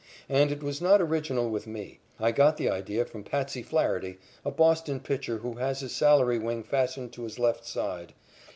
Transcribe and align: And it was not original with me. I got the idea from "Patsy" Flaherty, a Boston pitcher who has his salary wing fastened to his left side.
And 0.27 0.51
it 0.51 0.63
was 0.63 0.81
not 0.81 0.99
original 0.99 1.47
with 1.47 1.67
me. 1.67 1.99
I 2.19 2.31
got 2.31 2.57
the 2.57 2.67
idea 2.71 3.05
from 3.05 3.23
"Patsy" 3.23 3.61
Flaherty, 3.61 4.17
a 4.43 4.49
Boston 4.49 4.99
pitcher 4.99 5.37
who 5.37 5.53
has 5.57 5.81
his 5.81 5.91
salary 5.95 6.39
wing 6.39 6.63
fastened 6.63 7.13
to 7.13 7.23
his 7.23 7.37
left 7.37 7.67
side. 7.67 8.13